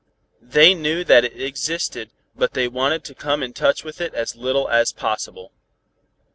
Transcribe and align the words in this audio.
They 0.41 0.73
knew 0.73 1.03
that 1.03 1.23
it 1.25 1.39
existed 1.39 2.09
but 2.35 2.53
they 2.55 2.67
wanted 2.67 3.03
to 3.03 3.13
come 3.13 3.43
in 3.43 3.53
touch 3.53 3.83
with 3.83 4.01
it 4.01 4.15
as 4.15 4.35
little 4.35 4.67
as 4.67 4.91
possible. 4.91 5.51